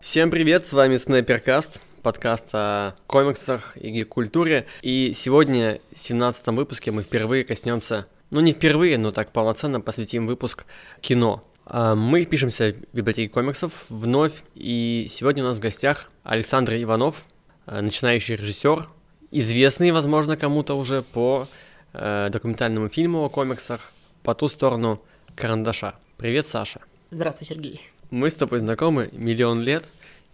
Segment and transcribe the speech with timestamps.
[0.00, 4.66] Всем привет, с вами Снайперкаст, подкаст о комиксах и культуре.
[4.80, 10.26] И сегодня, в 17 выпуске, мы впервые коснемся, ну не впервые, но так полноценно посвятим
[10.26, 10.64] выпуск
[11.02, 11.44] кино.
[11.66, 17.26] А, мы пишемся в библиотеке комиксов вновь, и сегодня у нас в гостях Александр Иванов,
[17.66, 18.88] э, начинающий режиссер,
[19.30, 21.46] известный, возможно, кому-то уже по
[21.92, 25.02] э, документальному фильму о комиксах «По ту сторону
[25.34, 25.94] карандаша».
[26.16, 26.80] Привет, Саша.
[27.10, 27.90] Здравствуй, Сергей.
[28.10, 29.84] Мы с тобой знакомы миллион лет,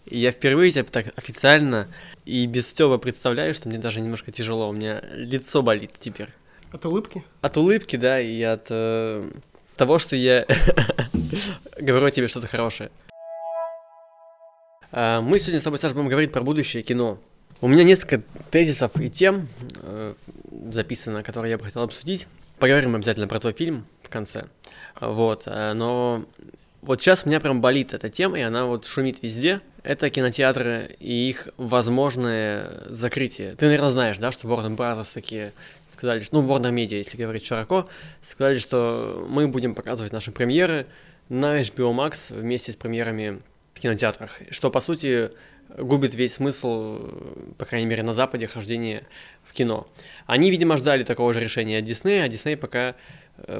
[0.06, 1.88] и я впервые тебя так официально
[2.24, 6.28] и без Стёба представляю, что мне даже немножко тяжело, у меня лицо болит теперь.
[6.72, 7.22] От улыбки?
[7.42, 9.30] От улыбки, да, и от э,
[9.76, 10.46] того, что я
[11.78, 12.90] говорю тебе что-то хорошее.
[14.90, 17.18] А, мы сегодня с тобой, Саша, будем говорить про будущее кино.
[17.60, 19.48] У меня несколько тезисов и тем
[19.82, 20.14] э,
[20.70, 22.26] записано, которые я бы хотел обсудить.
[22.58, 24.46] Поговорим обязательно про твой фильм в конце.
[24.98, 26.24] Вот, э, но
[26.86, 29.60] вот сейчас у меня прям болит эта тема, и она вот шумит везде.
[29.82, 33.54] Это кинотеатры и их возможное закрытие.
[33.56, 35.12] Ты, наверное, знаешь, да, что Warner Bros.
[35.12, 35.52] такие
[35.88, 37.88] сказали, что, ну, Warner Media, если говорить широко,
[38.22, 40.86] сказали, что мы будем показывать наши премьеры
[41.28, 43.40] на HBO Max вместе с премьерами
[43.74, 44.40] в кинотеатрах.
[44.50, 45.30] Что, по сути,
[45.76, 47.00] губит весь смысл,
[47.58, 49.04] по крайней мере, на Западе, хождения
[49.44, 49.86] в кино.
[50.26, 52.94] Они, видимо, ждали такого же решения от Disney, а Disney пока,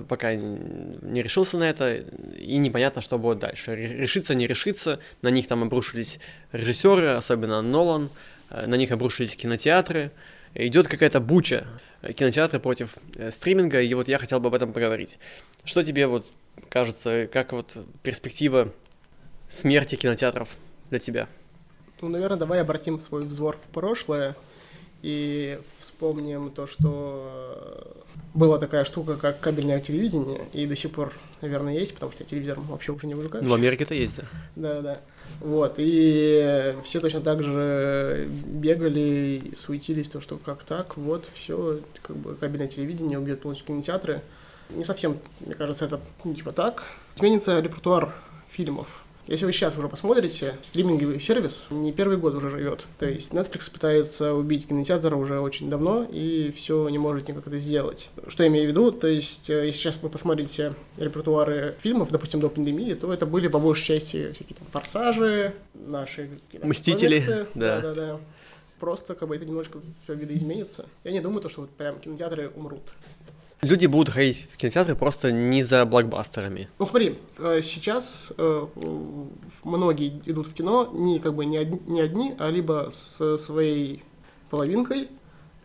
[0.09, 3.77] пока не решился на это, и непонятно, что будет дальше.
[3.77, 6.19] Решится, не решится, на них там обрушились
[6.53, 8.09] режиссеры, особенно Нолан,
[8.51, 10.13] э, на них обрушились кинотеатры,
[10.55, 11.67] идет какая-то буча
[12.03, 12.97] э, кинотеатры против
[13.31, 15.19] стриминга, и вот я хотел бы об этом поговорить.
[15.65, 16.33] Что тебе вот
[16.71, 18.73] кажется, как вот перспектива
[19.49, 20.57] смерти кинотеатров
[20.91, 21.29] для тебя?
[22.01, 24.35] Ну, наверное, давай обратим свой взор в прошлое
[25.03, 31.75] и вспомним то, что была такая штука, как кабельное телевидение, и до сих пор, наверное,
[31.75, 33.45] есть, потому что телевизор вообще уже не увлекаюсь.
[33.45, 34.25] Ну, в Америке-то есть, да.
[34.57, 35.01] Да, да.
[35.41, 42.17] Вот, и все точно так же бегали, суетились, то, что как так, вот, все, как
[42.17, 44.23] бы кабельное телевидение убьет полностью кинотеатры.
[44.71, 46.85] Не совсем, мне кажется, это ну, типа так.
[47.15, 48.13] Сменится репертуар
[48.51, 52.85] фильмов, если вы сейчас уже посмотрите, стриминговый сервис не первый год уже живет.
[52.99, 57.59] То есть Netflix пытается убить кинотеатр уже очень давно и все не может никак это
[57.59, 58.09] сделать.
[58.29, 58.93] Что я имею в виду?
[58.93, 63.49] То есть, э, если сейчас вы посмотрите репертуары фильмов, допустим, до пандемии, то это были
[63.49, 66.31] по большей части всякие там форсажи, наши...
[66.63, 67.81] Мстители, да.
[67.81, 68.21] Да, да, да.
[68.79, 70.85] Просто как бы это немножко все видоизменится.
[71.03, 72.83] Я не думаю, то, что вот прям кинотеатры умрут.
[73.67, 76.69] Люди будут ходить в кинотеатры просто не за блокбастерами.
[76.79, 78.67] Ну смотри, э, сейчас э,
[79.65, 84.05] многие идут в кино не как бы не одни, не одни а либо с своей
[84.51, 85.09] половинкой,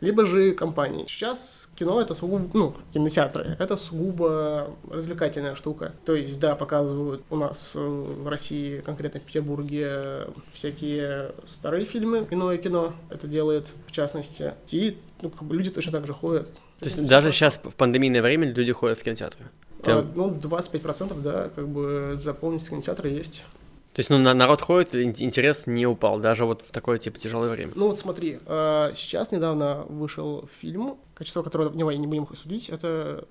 [0.01, 1.07] либо же компанией.
[1.07, 5.94] Сейчас кино это сугубо, ну, кинотеатры, это сугубо развлекательная штука.
[6.06, 12.28] То есть, да, показывают у нас э, в России, конкретно в Петербурге, всякие старые фильмы,
[12.29, 14.53] иное кино это делает, в частности.
[14.72, 16.50] И ну, как бы люди точно так же ходят
[16.81, 19.45] то есть даже сейчас в пандемийное время люди ходят в кинотеатры?
[19.84, 19.91] Ты...
[19.91, 23.45] А, ну, 25% да, как бы заполнить кинотеатры есть.
[23.94, 27.74] То есть, ну, народ ходит, интерес не упал, даже вот в такое, типа, тяжелое время.
[27.75, 33.25] Ну, вот смотри, а, сейчас недавно вышел фильм, качество которого, давай не будем судить, это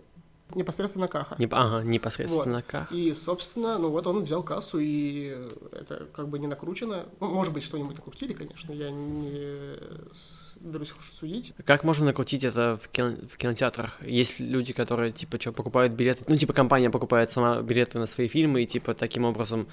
[0.54, 1.36] непосредственно Каха.
[1.38, 2.64] Не, ага, непосредственно вот.
[2.66, 2.94] Каха.
[2.94, 5.36] И, собственно, ну вот он взял кассу, и
[5.72, 7.06] это как бы не накручено.
[7.20, 9.78] Ну, может быть, что-нибудь накрутили, конечно, я не
[10.60, 11.54] берусь судить.
[11.64, 14.00] Как можно накрутить это в, кино, в кинотеатрах?
[14.06, 18.28] Есть люди, которые, типа, что, покупают билеты, ну, типа, компания покупает сама билеты на свои
[18.28, 19.68] фильмы и, типа, таким образом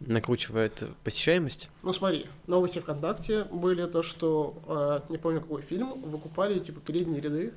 [0.00, 1.70] накручивает посещаемость?
[1.82, 7.20] Ну, смотри, новости ВКонтакте были то, что, э, не помню, какой фильм, выкупали, типа, передние
[7.20, 7.54] ряды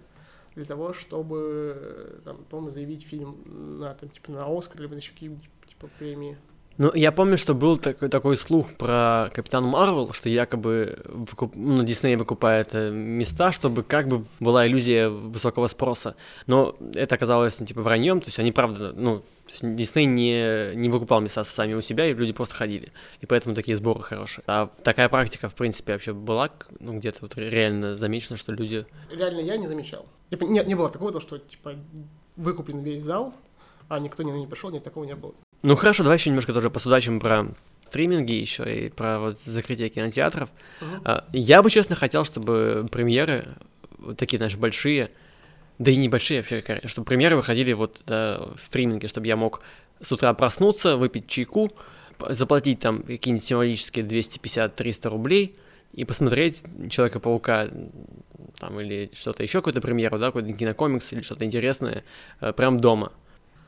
[0.55, 3.37] для того, чтобы, там, по-моему, заявить фильм
[3.79, 6.37] на, там, типа, на Оскар, либо на какие-нибудь, типа, премии.
[6.77, 11.55] Ну, я помню, что был такой, такой слух про Капитан Марвел, что якобы выкуп...
[11.55, 16.17] ну, Дисней выкупает э, места, чтобы как бы была иллюзия высокого спроса.
[16.47, 20.75] Но это оказалось, ну, типа, враньем, то есть они, правда, ну, то есть Дисней не,
[20.75, 22.91] не выкупал места сами у себя, и люди просто ходили.
[23.21, 24.43] И поэтому такие сборы хорошие.
[24.45, 26.49] А такая практика, в принципе, вообще была,
[26.81, 28.85] ну, где-то вот реально замечено, что люди...
[29.09, 30.05] Реально я не замечал.
[30.29, 31.75] Типа, нет, не было такого, что, типа,
[32.35, 33.33] выкуплен весь зал,
[33.87, 35.33] а никто не, не пришел, нет, такого не было.
[35.65, 37.47] Ну хорошо, давай еще немножко тоже посудачим про
[37.87, 40.49] стриминги еще и про вот закрытие кинотеатров.
[40.79, 41.23] Uh-huh.
[41.33, 43.47] Я бы, честно, хотел, чтобы премьеры,
[43.97, 45.09] вот такие, знаешь, большие,
[45.79, 49.63] да и небольшие вообще, чтобы премьеры выходили вот да, в стриминге, чтобы я мог
[50.01, 51.71] с утра проснуться, выпить чайку,
[52.29, 55.57] заплатить там какие-нибудь символические 250-300 рублей
[55.93, 57.69] и посмотреть Человека-паука
[58.59, 62.03] там или что-то еще, какую-то премьеру, да, какой-то кинокомикс или что-то интересное,
[62.39, 63.13] э, прям дома.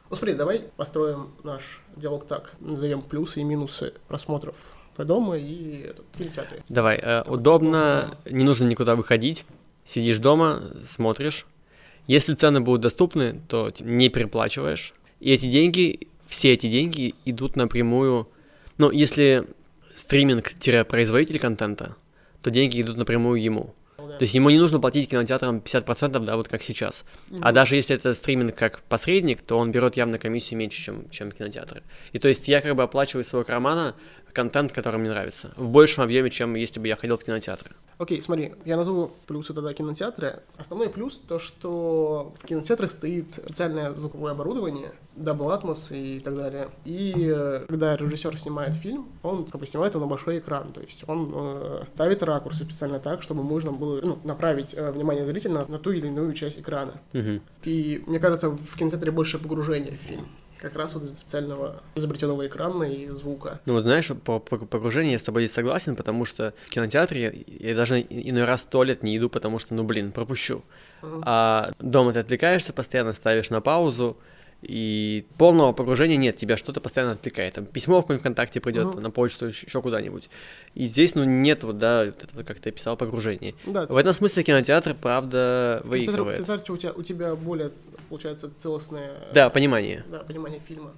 [0.09, 2.56] Ну смотри, давай построим наш диалог так.
[2.59, 4.56] Назовем плюсы и минусы просмотров
[5.06, 6.63] дома и этот, кинотеатре.
[6.69, 9.45] Давай, э, удобно, не нужно никуда выходить,
[9.86, 11.45] сидишь дома, смотришь.
[12.07, 14.94] Если цены будут доступны, то не переплачиваешь.
[15.19, 18.30] И эти деньги, все эти деньги идут напрямую.
[18.77, 19.48] Ну, если
[19.94, 21.95] стриминг-производитель контента,
[22.42, 23.74] то деньги идут напрямую ему.
[24.07, 24.18] Да.
[24.18, 27.06] То есть ему не нужно платить кинотеатрам 50%, да, вот как сейчас.
[27.42, 31.31] А даже если это стриминг как посредник, то он берет явно комиссию меньше, чем, чем
[31.31, 31.83] кинотеатры.
[32.13, 33.95] И то есть я как бы оплачиваю своего кармана
[34.33, 37.71] контент, который мне нравится, в большем объеме, чем если бы я ходил в кинотеатры.
[37.98, 40.44] Окей, смотри, я назову плюсы тогда кинотеатра.
[40.58, 46.70] Основной плюс то, что в кинотеатрах стоит специальное звуковое оборудование, Dolby Atmos и так далее.
[46.86, 50.82] И э, когда режиссер снимает фильм, он как бы снимает его на большой экран, то
[50.82, 55.54] есть он э, ставит ракурсы специально так, чтобы можно было ну, направить э, внимание зрителя
[55.54, 56.94] на, на ту или иную часть экрана.
[57.14, 57.42] Мгм.
[57.64, 60.28] И мне кажется, в кинотеатре больше погружения в фильм.
[60.59, 63.59] Как раз вот из специального изобретенного экрана и звука.
[63.65, 67.45] Ну вот знаешь, по, по погружению я с тобой здесь согласен, потому что в кинотеатре
[67.48, 70.63] я, я даже иной раз в туалет не иду, потому что, ну блин, пропущу.
[71.01, 71.24] Мгм.
[71.25, 74.18] А дома ты отвлекаешься, постоянно ставишь на паузу,
[74.62, 77.54] и полного погружения нет, тебя что-то постоянно отвлекает.
[77.54, 79.01] Там письмо в каком-нибудь ВКонтакте придет, Мгм.
[79.01, 80.30] на почту, еще куда-нибудь.
[80.74, 83.54] И здесь, ну, нет вот, да, вот этого, как ты описал, погружения.
[83.65, 86.38] Да, В этом смысле кинотеатр, правда, выигрывает.
[86.38, 87.71] кинотеатр у тебя, у тебя более,
[88.09, 90.04] получается, целостное Да, понимание.
[90.09, 90.92] да, понимание фильма.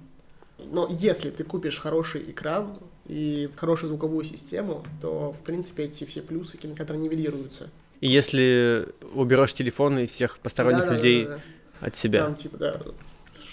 [0.58, 6.22] Но если ты купишь хороший экран и хорошую звуковую систему, то, в принципе, эти все
[6.22, 7.68] плюсы кинотеатра нивелируются.
[8.00, 11.06] И если уберешь телефон и всех посторонних Да-да-да-да.
[11.06, 11.28] людей
[11.80, 12.24] от себя.
[12.24, 12.80] Там, типа, да,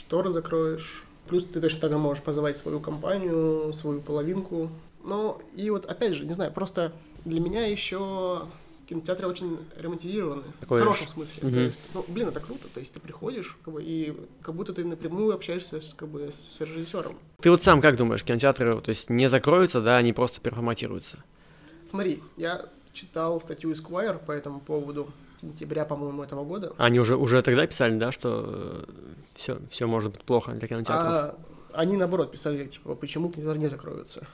[0.07, 1.01] шторы закроешь.
[1.27, 4.69] Плюс ты точно так же можешь позвать свою компанию, свою половинку.
[5.03, 6.93] Ну, и вот, опять же, не знаю, просто
[7.25, 8.47] для меня еще
[8.87, 10.43] кинотеатры очень романтизированы.
[10.61, 11.43] Такое в хорошем смысле.
[11.43, 11.53] Мгм.
[11.53, 12.69] То есть, ну, блин, это круто.
[12.73, 16.31] То есть ты приходишь, как бы, и как будто ты напрямую общаешься с, как бы,
[16.31, 17.17] с режиссером.
[17.41, 21.21] Ты вот сам как думаешь, кинотеатры, то есть не закроются, да, они просто переформатируются?
[21.89, 26.73] Смотри, я читал статью Esquire по этому поводу сентября, по-моему, этого года.
[26.77, 28.85] Они уже, уже тогда писали, да, что
[29.35, 31.11] все, все может быть плохо для кинотеатров?
[31.11, 31.35] А,
[31.73, 34.25] А они, наоборот, писали, типа, почему кинотеатры не закроются.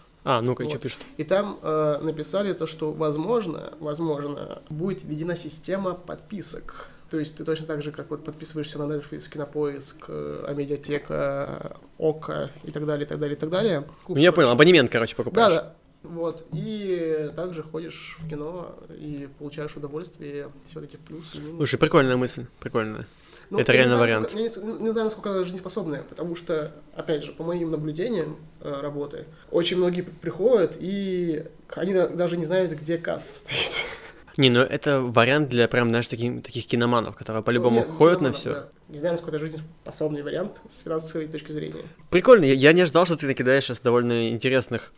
[0.41, 0.81] ну-ка, и что вот.
[0.81, 1.01] пишут?
[1.17, 6.87] И там э, написали то, что, возможно, возможно, будет введена система подписок.
[7.11, 12.49] То есть ты точно так же, как вот подписываешься на Netflix, Кинопоиск, э, Амедиатека, Ока
[12.63, 13.83] и так далее, и так далее, и так далее.
[14.07, 15.53] Ну, я понял, абонемент, короче, Да, покупаешь.
[15.53, 15.73] да.
[16.03, 16.45] Вот.
[16.53, 21.37] И также ходишь в кино и получаешь удовольствие, все эти плюсы.
[21.57, 23.07] Слушай, прикольная мысль, прикольная.
[23.49, 24.33] Ну, Это реально вариант.
[24.33, 28.37] насколько- я не, не знаю, насколько она жизнеспособная, потому что, опять же, по моим наблюдениям
[28.61, 31.45] э, работы, очень многие приходят, и
[31.75, 33.71] они да- даже не знают, где касса стоит.
[34.37, 38.21] Не, ну это вариант для прям, знаешь, таких, таких киноманов, которые по-любому Ну, нет, ходят
[38.21, 38.53] на все.
[38.53, 38.69] да.
[38.89, 41.83] Не знаю, насколько это жизнеспособный вариант с финансовой точки зрения.
[42.09, 44.91] Прикольно, я, я не ожидал, что ты накидаешь сейчас довольно интересных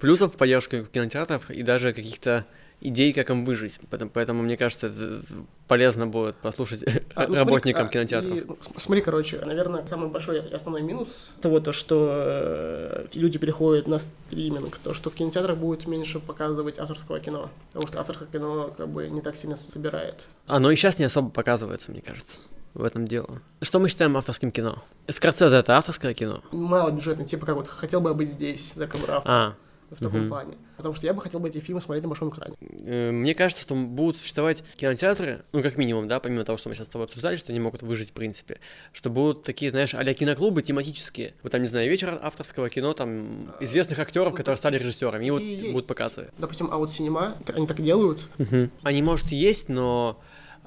[0.00, 2.44] плюсов в поддержку кинотеатров и даже каких-то
[2.80, 3.80] идей, как им выжить.
[3.90, 5.20] Поэтому, поэтому мне кажется, это
[5.66, 6.84] полезно будет послушать
[7.14, 8.36] А, ну, смотри, работникам а, кинотеатров.
[8.36, 13.38] и, ну, смотри, короче, наверное, самый большой и основной минус того, то, что э, люди
[13.38, 18.28] переходят на стриминг, то, что в кинотеатрах будет меньше показывать авторского кино, потому что авторское
[18.28, 20.26] кино как бы не так сильно собирает.
[20.46, 22.40] Оно и сейчас не особо показывается, мне кажется.
[22.74, 23.40] В этом дело.
[23.62, 24.82] Что мы считаем авторским кино?
[25.08, 26.42] Скорцезе это авторское кино?
[26.52, 29.54] Мало бюджетный, типа как вот «Хотел бы быть здесь» за Брафф А,
[29.90, 30.28] в таком мгм.
[30.28, 30.56] плане.
[30.76, 32.54] Потому что я бы хотел бы эти фильмы смотреть на большом экране.
[32.60, 36.74] э, мне кажется, что будут существовать кинотеатры, ну, как минимум, да, помимо того, что мы
[36.74, 38.58] сейчас с тобой обсуждали, что они могут выжить, в принципе,
[38.92, 41.34] что будут такие, знаешь, а киноклубы тематические.
[41.42, 45.42] Вот там, не знаю, вечер авторского кино, там, известных актеров, которые стали режиссерами, и вот
[45.42, 45.72] есть.
[45.72, 46.30] будут показывать.
[46.38, 48.28] Допустим, а вот синема, они так делают.
[48.82, 50.20] Они, может, и есть, но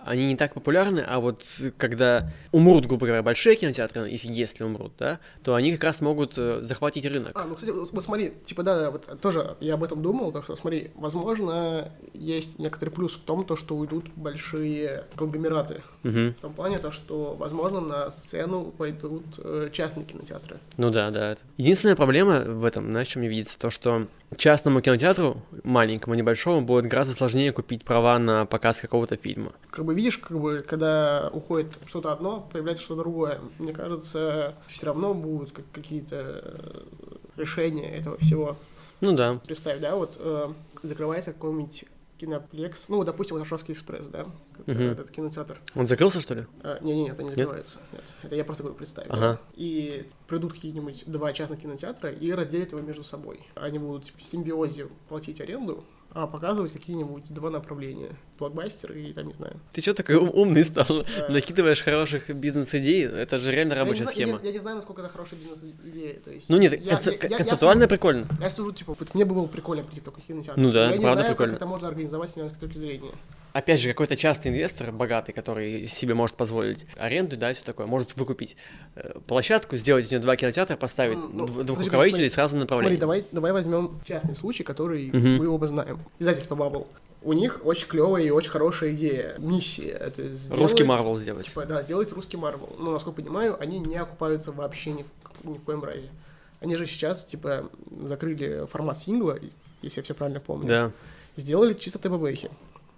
[0.05, 1.43] они не так популярны, а вот
[1.77, 6.37] когда умрут, грубо говоря, большие кинотеатры, если, если умрут, да, то они как раз могут
[6.37, 7.31] э, захватить рынок.
[7.35, 10.55] А, ну, кстати, вот смотри, типа, да, вот тоже я об этом думал, то, что,
[10.55, 15.81] смотри, возможно, есть некоторый плюс в том, то, что уйдут большие конгломераты.
[16.03, 16.33] Мгм.
[16.33, 20.57] В том плане, то, что, возможно, на сцену пойдут э, частные кинотеатры.
[20.77, 21.37] Ну да, да.
[21.57, 24.07] Единственная проблема в этом, знаешь, что мне видится, то, что
[24.37, 29.53] частному кинотеатру, маленькому, небольшому, будет гораздо сложнее купить права на показ какого-то фильма.
[29.71, 33.39] Как бы видишь, как бы, когда уходит что-то одно, появляется что-то другое.
[33.57, 36.81] Мне кажется, все равно будут как- какие-то э,
[37.37, 38.57] решения этого всего.
[39.01, 39.39] Ну да.
[39.45, 40.49] Представь, да, вот э,
[40.83, 41.85] закрывается какой-нибудь
[42.19, 44.25] киноплекс, ну, допустим, Варшавский экспресс, да,
[44.65, 44.81] Мгм.
[44.83, 45.59] этот кинотеатр.
[45.75, 46.45] Он закрылся, что ли?
[46.61, 47.79] А, Не-не-не, это не закрывается.
[47.93, 48.03] Нет?
[48.23, 49.07] Это я просто говорю, представь.
[49.09, 49.39] Ага.
[49.55, 53.47] И придут какие-нибудь два частных кинотеатра и разделят его между собой.
[53.55, 58.09] Они будут в симбиозе платить аренду а показывать какие-нибудь два направления.
[58.39, 59.59] Блокбастер и там, не знаю.
[59.73, 60.85] Ты что такой ум- умный стал?
[61.29, 63.03] Накидываешь хороших бизнес-идей?
[63.05, 64.39] Это же реально Я не рабочая зна- схема.
[64.41, 66.13] Я, я не знаю, насколько это хорошая бизнес-идея.
[66.23, 68.23] То есть, Ну нет, я- конце- я- я- концептуально я прикольно.
[68.25, 70.59] сужу- Я сужу, типа, вот мне бы было прикольно прийти в такой кинотеатр.
[70.59, 71.53] Ну да, я не правда знаю, прикольно.
[71.53, 73.11] как это можно организовать с финансовой точки зрения.
[73.51, 78.15] Опять же, какой-то частный инвестор, богатый, который себе может позволить аренду, да, все такое, может
[78.15, 78.55] выкупить
[78.95, 82.67] э, площадку, сделать из нее два кинотеатра, поставить Ну, дв- двух руководителей смотри, с разным
[82.67, 85.37] Смотри, давай, давай возьмем частный случай, который Мгм.
[85.37, 85.98] мы оба знаем.
[86.19, 86.87] Издательство Bubble.
[87.21, 89.35] У них очень клевая и очень хорошая идея.
[89.39, 90.61] Миссия это сделать...
[90.61, 91.47] Русский Марвел сделать.
[91.47, 92.69] Типа, да, сделать русский Марвел.
[92.79, 96.09] Но, насколько понимаю, они не окупаются вообще ни в, ни в коем разе.
[96.61, 97.69] Они же сейчас, типа,
[98.03, 99.37] закрыли формат сингла,
[99.81, 100.67] если я все правильно помню.
[100.67, 100.91] Да.
[101.35, 102.49] Сделали чисто ТББхи.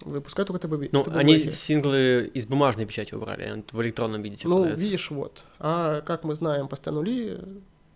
[0.02, 0.92] Выпускают только ТББ.
[0.92, 1.18] Ну, ТББхи.
[1.18, 5.42] они синглы из бумажной печати убрали, в электронном виде Ну, видишь, вот.
[5.60, 7.40] А как мы знаем по Станули,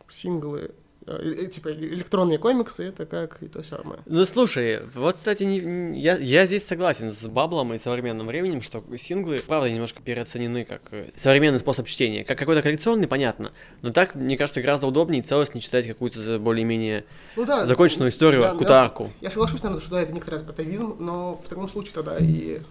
[0.09, 0.71] синглы,
[1.05, 3.99] типа электронные комиксы, это как и то самое.
[4.05, 8.83] Ну слушай, вот, кстати, не- я, я здесь согласен с Баблом и современным временем, что
[8.97, 12.23] синглы, правда, немножко переоценены как э, современный способ чтения.
[12.23, 13.51] Как какой-то коллекционный, понятно.
[13.81, 17.65] Но так, мне кажется, гораздо удобнее и целостнее читать какую-то более-менее Ну да.
[17.65, 19.11] законченную историю, да, какую-то я- арку.
[19.21, 22.61] Я соглашусь, наверное, что да, это некоторый атовизм, но в таком случае тогда и,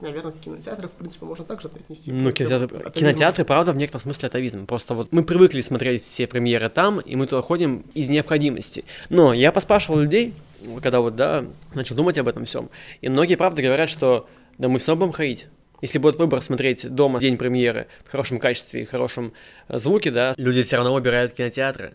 [0.00, 2.12] наверное, кинотеатры, в принципе, можно также отнести.
[2.12, 2.90] Ну, кинотеатры, атовизму.
[2.92, 4.66] кинотеатры, правда, в некотором смысле атовизм.
[4.66, 8.84] Просто вот мы привыкли смотреть все премьеры там, и мы туда ходим из необходимости.
[9.08, 10.34] Но я поспрашивал людей,
[10.82, 14.78] когда вот, да, начал думать об этом всем, и многие, правда, говорят, что да мы
[14.78, 15.48] все равно будем ходить.
[15.82, 19.34] Если будет выбор смотреть дома день премьеры в хорошем качестве и хорошем
[19.68, 21.94] э, звуке, да, люди все равно выбирают кинотеатры.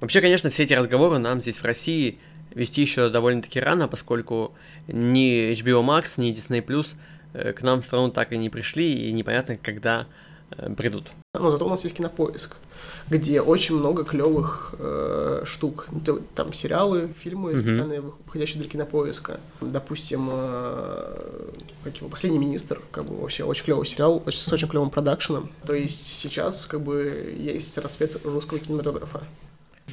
[0.00, 2.18] Вообще, конечно, все эти разговоры нам здесь в России
[2.54, 4.52] вести еще довольно-таки рано, поскольку
[4.88, 6.94] ни HBO Max, ни Disney Plus
[7.34, 10.06] э, к нам в страну так и не пришли, и непонятно, когда
[10.50, 11.08] э, придут.
[11.34, 12.56] Но зато у нас есть кинопоиск,
[13.08, 15.88] где очень много клевых э, штук.
[16.34, 17.60] Там сериалы, фильмы, Мгм.
[17.62, 19.40] специально выходящие для кинопоиска.
[19.62, 21.50] Допустим, э,
[21.84, 25.50] как его, Последний министр, как бы вообще очень клевый сериал, очень- с очень клевым продакшеном.
[25.66, 29.22] То есть сейчас как бы есть расцвет русского кинематографа.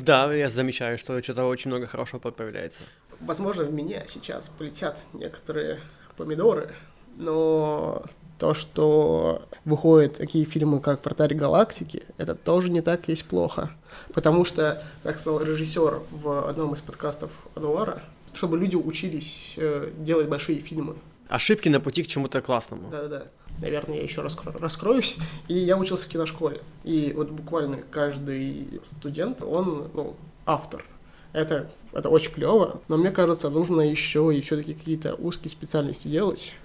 [0.01, 2.83] Да, я замечаю, что что-то очень много хорошего появляется.
[3.19, 5.79] Возможно, в меня сейчас полетят некоторые
[6.15, 6.73] помидоры,
[7.17, 8.03] но
[8.37, 13.71] то, что выходят такие фильмы, как «Вратарь галактики», это тоже не так есть плохо.
[14.13, 18.01] Потому что, как сказал режиссер в одном из подкастов Ануара,
[18.33, 20.95] чтобы люди учились э, делать большие фильмы.
[21.27, 22.89] Ошибки на пути к чему-то классному.
[22.89, 23.27] Да-да-да.
[23.61, 25.17] Наверное, я еще раз раскроюсь.
[25.47, 26.61] И я учился в киношколе.
[26.83, 30.85] И вот буквально каждый студент, он, ну, автор.
[31.31, 36.55] Это, это очень клево, но мне кажется, нужно еще и все-таки какие-то узкие специальности делать.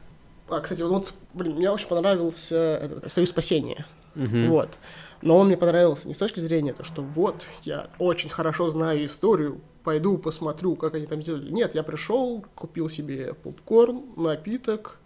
[0.49, 3.85] А, кстати, вот, блин, мне очень понравился этот Союз спасения.
[4.15, 4.49] Мгм.
[4.49, 4.71] Вот.
[5.21, 9.05] Но он мне понравился не с точки зрения, то, что вот, я очень хорошо знаю
[9.07, 11.51] историю, пойду посмотрю, как они там сделали.
[11.51, 14.99] Нет, я пришел, купил себе попкорн, напиток,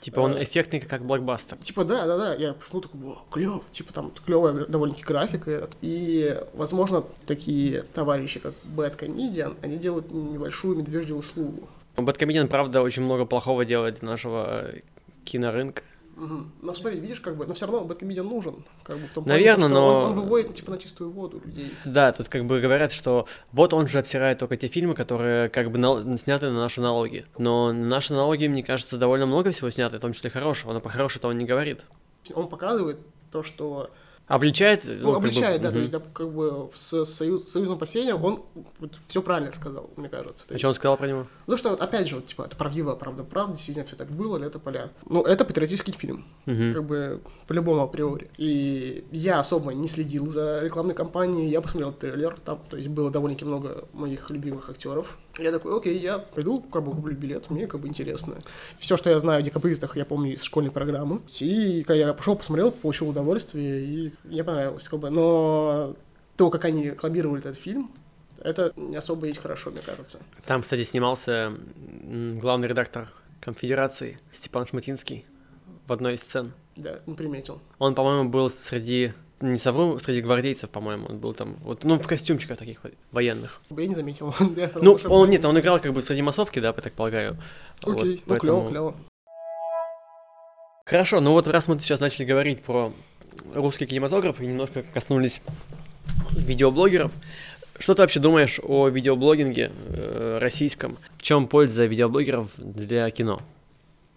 [0.00, 1.56] Типа он Э, эффектный, как блокбастер.
[1.58, 5.50] Типа, да, да, да, я ну, такой, о, клево, типа там клевая довольно-таки графика.
[5.50, 5.76] этот.
[5.80, 11.68] И, возможно, такие товарищи, как Bad Comedian, они делают небольшую медвежью услугу.
[11.96, 14.80] Бэткомедиан, правда, очень много плохого делает для нашего э,
[15.24, 15.82] кинорынка.
[16.16, 16.50] Мгм.
[16.62, 19.52] Но смотри, видишь, как бы, но все равно Comedian нужен, как бы в том плане,
[19.52, 21.70] что но- он, он выводит, типа, на чистую воду людей.
[21.84, 25.70] Да, тут как бы говорят, что вот он же обсирает только те фильмы, которые как
[25.70, 27.26] бы нал- сняты на наши налоги.
[27.36, 30.80] Но на наши налоги, мне кажется, довольно много всего снято, в том числе хорошего, но
[30.80, 31.84] по хорошему-то он не говорит.
[32.34, 32.98] Он показывает
[33.30, 33.90] то, что
[34.28, 35.80] Обличает, Ну, ну, как бы, обличает, да, то мгм.
[35.82, 38.42] есть, да, как бы с союз, союзом спасения он
[38.80, 40.44] вот все правильно сказал, мне кажется.
[40.46, 41.26] То А есть- что он сказал про него?
[41.46, 44.58] Ну что, опять же, вот, типа, это правдиво, правда, правда, действительно все так было, лето
[44.58, 44.90] поля.
[45.08, 46.72] Ну, это патриотический фильм, Мгм.
[46.72, 48.28] как бы по-любому априори.
[48.36, 53.12] И я особо не следил за рекламной кампанией, я посмотрел трейлер, там, то есть было
[53.12, 55.18] довольно-таки много моих любимых актеров.
[55.38, 58.36] Я такой, окей, я пойду, как бы куплю билет, мне как бы интересно.
[58.78, 61.20] Все, что я знаю о декабристах, я помню из школьной программы.
[61.40, 65.10] И я пошел, посмотрел, получил удовольствие, и мне понравилось, как бы.
[65.10, 65.94] Но
[66.36, 67.90] то, как они рекламировали этот фильм,
[68.42, 70.18] это не особо есть хорошо, мне кажется.
[70.46, 71.52] Там, кстати, снимался
[72.40, 73.08] главный редактор
[73.40, 75.24] Конфедерации Степан Шматинский
[75.86, 76.52] в одной из сцен.
[76.76, 77.60] Да, не приметил.
[77.78, 82.06] Он, по-моему, был среди, не совру, среди гвардейцев, по-моему, он был там, вот, ну, в
[82.06, 83.60] костюмчиках таких вот, военных.
[83.70, 84.34] Я не заметил.
[84.56, 87.36] Я Ну, он, нет, он играл как бы среди массовки, да, я так полагаю.
[87.82, 88.94] Вот, Окей, ну поэтому- клево, клево.
[90.86, 92.92] Хорошо, ну вот раз мы сейчас начали говорить про
[93.54, 95.42] русский кинематограф и немножко коснулись
[96.32, 97.10] видеоблогеров,
[97.78, 100.96] что ты вообще думаешь о видеоблогинге э, российском?
[101.18, 103.42] В чем польза видеоблогеров для кино?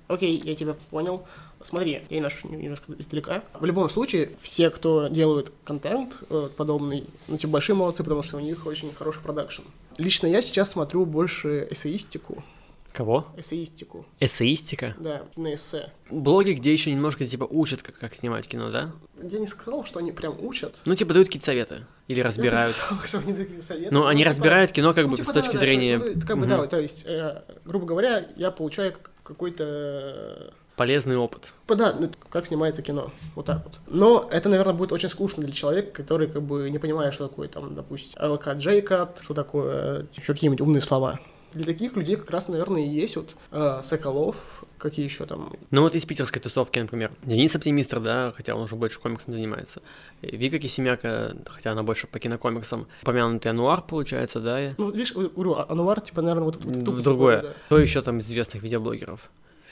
[0.08, 1.26] Окей, я тебя понял.
[1.62, 3.44] Смотри, я наш немножко издалека.
[3.54, 8.38] В любом случае, все, кто делают контент э, подобный, ну, типа, большие молодцы, потому что
[8.38, 9.64] у них очень хороший продакшн.
[9.98, 12.44] Лично я сейчас смотрю больше эссеистику.
[12.94, 13.28] Кого?
[13.38, 14.06] Эссеистику.
[14.20, 14.96] Эссеистика?
[15.00, 15.92] Да, киноэссе.
[16.10, 18.92] Блоги, где еще немножко, типа, учат, как, как снимать кино, да?
[19.22, 20.76] Я не сказал, что они прям учат.
[20.86, 21.86] Ну, типа, дают какие-то советы.
[22.08, 22.76] Или разбирают.
[22.76, 23.94] Я не сказал, что они такие советы.
[23.94, 26.06] Ну, они типа, разбирают кино как ну, бы типа, с да, точки да, зрения это-
[26.06, 31.52] это как бы, мгм, да, то есть, э, грубо говоря, я получаю какой-то полезный опыт.
[31.64, 33.74] Типа, да, ну, как снимается кино, вот так вот.
[33.88, 37.50] Но это, наверное, будет очень скучно для человека, который как бы не понимает, что такое,
[37.50, 41.20] там, допустим, LK, JCAT, что такое, типа, еще какие-нибудь умные слова.
[41.52, 45.52] Для таких людей как раз, наверное, и есть вот э, Соколов, какие еще там.
[45.72, 49.82] Ну вот из питерской тусовки, например, Денис Оптимистр, да, хотя он уже больше комиксом занимается.
[50.22, 52.88] Вика Кисемяка, хотя она больше по кинокомиксам.
[53.04, 57.02] Помянутый Ануар, получается, да, Ну, видишь, говорю, а- Ануар, типа, наверное, вот, вот в в
[57.02, 57.42] другое.
[57.42, 57.54] да.
[57.66, 59.30] Кто еще там из известных видеоблогеров?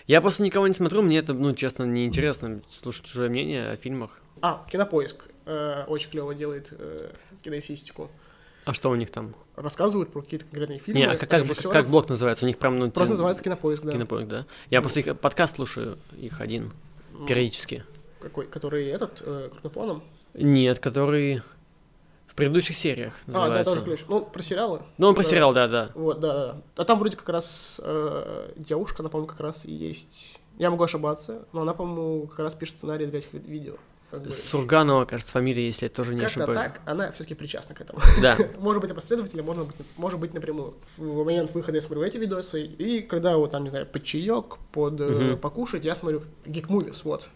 [0.08, 4.22] Я просто никого не смотрю, мне это, ну, честно, неинтересно слушать чужое мнение о фильмах.
[4.42, 7.12] А, Кинопоиск э, очень клево делает э,
[7.42, 8.10] киноэссистику.
[8.64, 9.36] А что у них там?
[9.58, 11.00] Рассказывают про какие-то конкретные фильмы.
[11.02, 12.46] Не, а как, как, как блог называется?
[12.46, 13.92] У них прям, ну, Просто тем- называется Кинопоиск, да.
[13.92, 14.46] Кинопоиск, да?
[14.70, 16.72] Я просто их подкаст слушаю, их один,
[17.28, 17.84] периодически.
[18.22, 20.04] Какой, который этот, э, крупным планом?
[20.34, 21.42] Нет, который
[22.38, 23.72] предыдущих сериях А, да, называется.
[23.74, 24.06] тоже ключ.
[24.08, 24.82] Ну, про сериалы.
[24.98, 25.30] Ну, он про Да.
[25.30, 25.90] сериал, да, да.
[25.96, 26.62] Вот, да, да.
[26.78, 30.40] А там вроде как раз э, девушка, она, по-моему, как раз и есть...
[30.58, 33.74] Я могу ошибаться, но она, по-моему, как раз пишет сценарий для этих ви- видео.
[34.30, 36.60] Сурганова, кажется, фамилия, если я тоже не Как-то ошибаюсь.
[36.60, 38.00] так, она все-таки причастна к этому.
[38.22, 38.38] Да.
[38.58, 40.76] может быть, опосредовательно, может быть, может быть напрямую.
[40.96, 44.58] В момент выхода я смотрю эти видосы, и когда вот там, не знаю, под чаек,
[44.72, 47.28] под э, покушать, я смотрю Geek Movies, вот.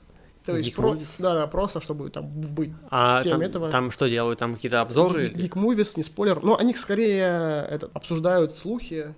[0.46, 3.70] То есть, про- да, да, просто чтобы там быть А в теме там, этого.
[3.70, 4.40] там что делают?
[4.40, 5.28] Там какие-то обзоры?
[5.30, 6.42] Geek Movies, не спойлер.
[6.44, 9.14] Но они скорее это, обсуждают слухи,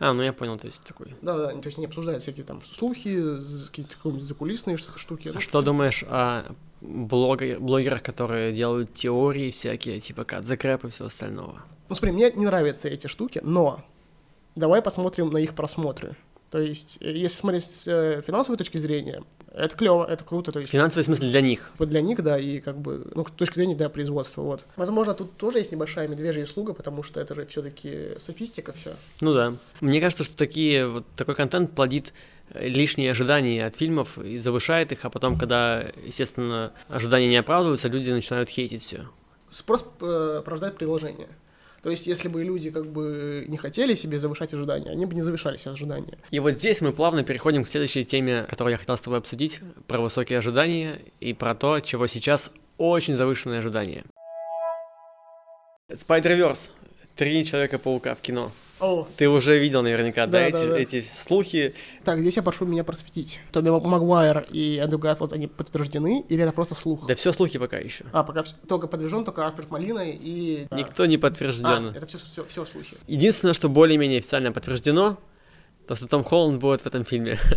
[0.00, 1.14] А, ну я понял, то есть такой.
[1.22, 3.16] Да, да, то есть они обсуждают всякие там слухи,
[3.66, 5.28] какие-то закулисные штуки.
[5.28, 6.52] А Ну, что думаешь о
[6.82, 11.62] блогер- блогерах, которые делают теории всякие, типа как закрэп и все остального?
[11.88, 13.84] Ну, смотри, мне не нравятся эти штуки, но
[14.56, 16.16] давай посмотрим на их просмотры.
[16.50, 19.22] То есть, э, если смотреть с э, финансовой точки зрения,
[19.54, 21.70] это клево, это круто, то есть Финансовый смысл для них.
[21.78, 24.64] вот для них, да, и как бы, ну, с точки зрения, да, производства, вот.
[24.76, 28.94] Возможно, тут тоже есть небольшая медвежья услуга, потому что это же все-таки софистика все.
[29.20, 29.54] Ну да.
[29.80, 32.12] Мне кажется, что такие, вот такой контент плодит
[32.50, 37.88] э, лишние ожидания от фильмов и завышает их, а потом, когда, естественно, ожидания не оправдываются,
[37.88, 39.08] люди начинают хейтить все.
[39.50, 41.28] Спрос э, порождает предложение.
[41.84, 45.20] То есть, если бы люди как бы не хотели себе завышать ожидания, они бы не
[45.20, 46.16] завышали себе ожидания.
[46.30, 49.60] И вот здесь мы плавно переходим к следующей теме, которую я хотел с тобой обсудить,
[49.86, 54.02] про высокие ожидания и про то, чего сейчас очень завышенные ожидания.
[55.92, 56.70] Spider-Verse.
[57.16, 58.50] Три Человека-паука в кино.
[58.80, 61.74] О, Ты уже видел наверняка, да, Да, эти, да, эти слухи.
[62.04, 63.40] Так, здесь я прошу меня просветить.
[63.52, 67.06] Тоби Магуайр и Эндрю Гарфилд, они подтверждены, или это просто слух?
[67.06, 68.04] Да все слухи пока еще.
[68.12, 70.66] А, пока только подтвержден, только Альфред Молина и...
[70.70, 70.76] да.
[70.76, 71.88] Никто не А, подтвержден.
[71.94, 72.96] это все, все, все слухи.
[73.06, 75.18] Единственное, что более-менее официально подтверждено,
[75.86, 77.38] то, что Том Холланд будет в этом фильме.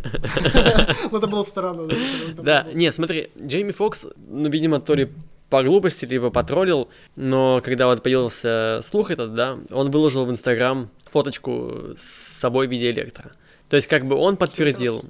[1.11, 1.87] Ну, это было бы странно.
[2.35, 5.09] Да, не, смотри, Джейми Фокс, ну, видимо, то ли
[5.49, 10.89] по глупости, либо потроллил, но когда вот появился слух этот, да, он выложил в Инстаграм
[11.05, 12.03] фоточку с
[12.39, 13.31] собой в виде электро.
[13.69, 15.03] То есть, как бы он подтвердил,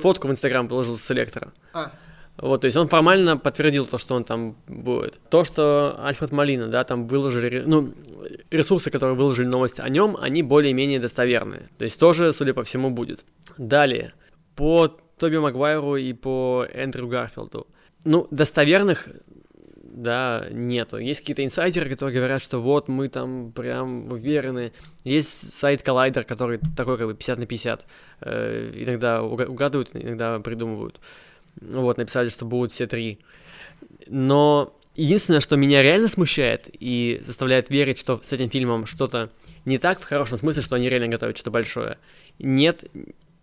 [0.00, 1.52] фотку в Инстаграм положил с электро.
[1.72, 1.92] А,
[2.38, 5.18] Вот, то есть он формально подтвердил то, что он там будет.
[5.30, 7.92] То, что Альфред Малина, да, там выложили, ну,
[8.50, 11.68] ресурсы, которые выложили новость о нем, они более-менее достоверные.
[11.78, 13.24] То есть тоже, судя по всему, будет.
[13.58, 14.12] Далее,
[14.56, 17.66] по Тоби Магуайру и по Эндрю Гарфилду.
[18.04, 19.08] Ну, достоверных,
[19.92, 20.96] да, нету.
[20.96, 24.72] Есть какие-то инсайдеры, которые говорят, что вот мы там прям уверены.
[25.04, 27.86] Есть сайт Collider, который такой как бы 50 на 50.
[28.22, 30.98] Э, иногда уга- угадывают, иногда придумывают.
[31.60, 33.18] Вот, написали, что будут все три.
[34.06, 39.30] Но единственное, что меня реально смущает и заставляет верить, что с этим фильмом что-то
[39.66, 41.98] не так, в хорошем смысле, что они реально готовят что-то большое.
[42.38, 42.84] Нет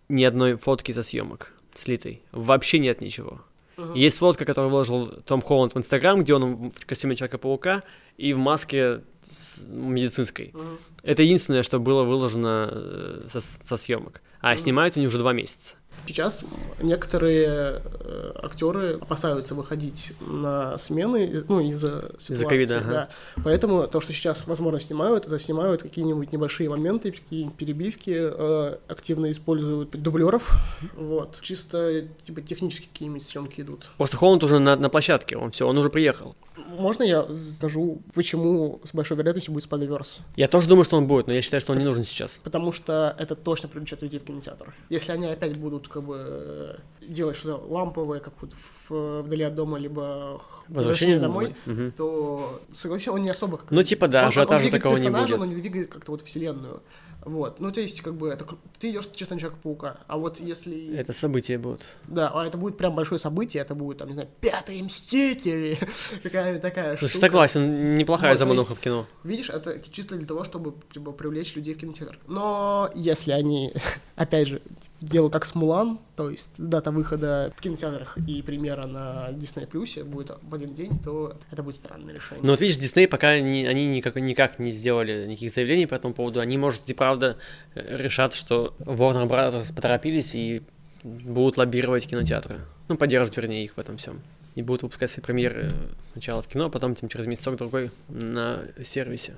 [0.08, 2.22] ни одной фотки со съемок слитой.
[2.32, 3.40] Вообще нет ничего.
[3.76, 3.94] Мгм.
[3.94, 7.82] Есть фотка, которую выложил Том Холланд в Инстаграм, где он в костюме Человека-паука
[8.18, 10.50] и в маске с- медицинской.
[10.52, 10.78] мгм.
[11.02, 14.20] Это единственное, что было выложено э, со, со съемок.
[14.40, 14.58] А Мгм.
[14.58, 15.76] снимают они уже два месяца.
[16.06, 16.44] Сейчас
[16.80, 22.44] некоторые э, актеры опасаются выходить на смены, ну, из-за ситуации.
[22.46, 22.90] ковида, ага.
[22.90, 23.08] да.
[23.44, 29.30] Поэтому то, что сейчас, возможно, снимают, это снимают какие-нибудь небольшие моменты, какие-нибудь перебивки, э, активно
[29.30, 30.52] используют дублеров.
[30.96, 31.38] Вот.
[31.42, 33.90] Чисто, типа, технически какие-нибудь съемки идут.
[33.96, 36.34] Просто Холланд уже на, на площадке, он все, он уже приехал.
[36.68, 40.20] Можно я скажу, почему с большой вероятностью будет Spider-Verse?
[40.36, 42.40] Я тоже думаю, что он будет, но я считаю, что он не нужен сейчас.
[42.42, 44.74] Потому что это точно привлечет людей в кинотеатр.
[44.88, 46.74] Если они опять будут будут как бы э,
[47.06, 51.76] делать что-то ламповое, как вот в, вдали от дома, либо Возвращение домой, домой.
[51.84, 51.92] Мгм.
[51.92, 53.58] то, согласен, он не особо...
[53.58, 55.48] как- Ну, типа, да, он, он ажиотажа такого не персонажа, будет.
[55.48, 56.82] но не двигает как-то вот вселенную.
[57.22, 58.46] Вот, ну, то есть, как бы, это,
[58.78, 60.96] ты идешь чисто на Человека-паука, а вот если...
[60.96, 61.84] Это события будут.
[62.08, 65.78] Да, а это будет прям большое событие, это будет, там, не знаю, пятые мстители,
[66.22, 67.12] какая-то такая штука.
[67.12, 69.06] согласен, неплохая Вот, замануха в кино.
[69.22, 72.18] Видишь, это чисто для того, чтобы типа, привлечь людей в кинотеатр.
[72.26, 73.74] Но если они,
[74.16, 74.62] опять же,
[75.00, 80.04] делают как с Мулан, то есть дата выхода в кинотеатрах и премьера на Disney Плюсе
[80.04, 82.42] будет в один день, то это будет странное решение.
[82.42, 86.14] Ну вот видишь, Дисней пока не, они никак, никак не сделали никаких заявлений по этому
[86.14, 86.40] поводу.
[86.40, 87.38] Они, может, и правда
[87.74, 90.62] э, решат, что Warner Brothers поторопились и
[91.02, 92.60] будут лоббировать кинотеатры.
[92.88, 94.20] Ну, поддерживать, вернее, их в этом всем.
[94.54, 95.70] И будут выпускать свои премьеры
[96.12, 99.34] сначала в кино, а потом тем через месяцок-другой на сервисе.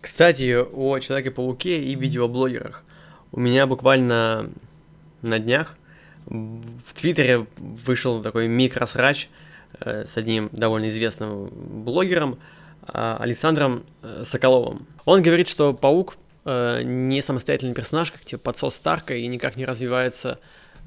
[0.00, 2.84] Кстати, о Человеке-пауке и видеоблогерах.
[3.32, 4.50] У меня буквально
[5.22, 5.76] на днях
[6.26, 9.28] в Твиттере вышел такой микросрач
[9.80, 11.48] э, с одним довольно известным
[11.84, 12.38] блогером
[12.82, 14.86] а, Александром э, Соколовым.
[15.04, 19.64] Он говорит, что паук э, не самостоятельный персонаж, как типа подсос Старка, и никак не
[19.64, 20.38] развивается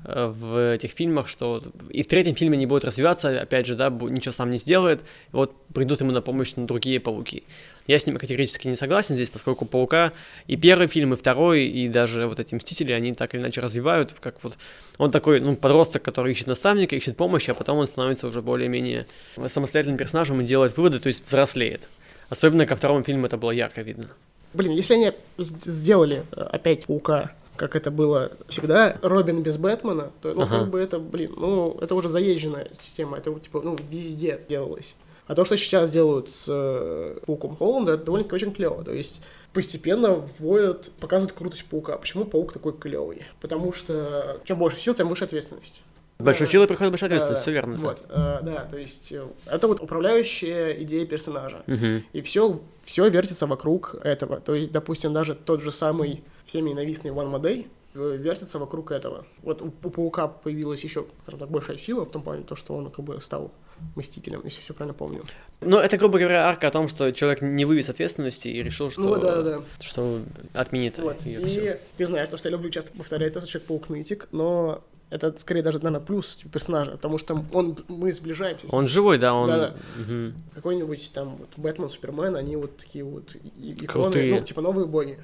[0.04, 4.32] в этих фильмах, что и в третьем фильме не будет развиваться, опять же, да, ничего
[4.32, 7.44] сам не сделает, вот придут ему на помощь ну, другие пауки.
[7.88, 10.14] Я с ним категорически не согласен здесь, поскольку паука
[10.48, 14.14] и первый фильм, и второй, и даже вот эти мстители, они так или иначе развивают,
[14.20, 14.58] как вот
[14.98, 19.06] он такой, ну, подросток, который ищет наставника, ищет помощи, а потом он становится уже более-менее
[19.48, 21.88] самостоятельным персонажем и делает выводы, то есть взрослеет.
[22.30, 24.06] Особенно ко второму фильму это было ярко видно.
[24.54, 30.34] Блин, если они сделали э, опять Паука, как это было всегда, Робин без Бэтмена, то,
[30.34, 30.60] ну, Ага.
[30.62, 34.96] как бы это, блин, ну, это уже заезженная система, это, типа, ну, везде делалось.
[35.28, 38.84] А то, что сейчас делают с э, Пауком Холланда, это довольно-таки очень клево.
[38.84, 39.22] То есть
[39.54, 41.98] постепенно вводят, показывают крутость Паука.
[41.98, 43.24] Почему Паук такой клевый?
[43.40, 45.84] Потому что чем больше сил, тем выше ответственность.
[46.20, 46.52] С большой Да.
[46.52, 47.78] силой приходит большая ответственность, все верно.
[47.78, 51.62] Вот, э, да, то есть э, это вот управляющая идея персонажа.
[51.68, 52.04] Мгм.
[52.12, 54.40] И все, все вертится вокруг этого.
[54.42, 59.26] То есть, допустим, даже тот же самый всеми ненавистный One Day э, вертится вокруг этого.
[59.42, 62.76] Вот у, у Паука появилась еще, скажем так, большая сила в том плане, то, что
[62.76, 63.52] он как бы стал
[63.96, 65.24] мстителем, если все правильно помню.
[65.62, 69.02] Ну, это, грубо говоря, арка о том, что человек не вывез ответственности и решил, что,
[69.02, 69.62] Ну да, да, да.
[69.80, 70.20] что
[70.54, 71.26] отменит Вот.
[71.26, 71.78] ее И всё.
[71.96, 75.78] ты знаешь, то, что я люблю часто повторять, это Человек-паук нытик, но это скорее даже,
[75.80, 79.48] наверное, плюс типа, персонажа, потому что он, мы сближаемся Он живой, да, он...
[79.48, 79.76] Да-да.
[80.02, 80.34] Мгм.
[80.54, 84.36] какой-нибудь там вот Бэтмен, Супермен, они вот такие вот иконы, Крутые.
[84.40, 85.18] ну, типа новые боги.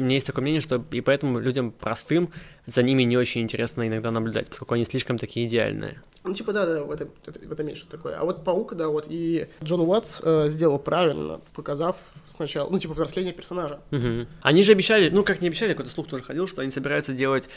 [0.00, 2.30] У меня есть такое мнение, что и поэтому людям простым
[2.66, 6.00] за ними не очень интересно иногда наблюдать, поскольку они слишком такие идеальные.
[6.24, 8.16] Ну, типа, да, да, в этом, это- в этом есть что такое.
[8.18, 11.96] А вот Паук, да, вот, и Джон Уотс э, сделал правильно, показав
[12.28, 13.80] сначала, ну, типа, взросление персонажа.
[13.90, 14.26] Мгм.
[14.42, 17.48] Они же обещали, ну как не обещали, какой-то слух тоже ходил, что они собираются делать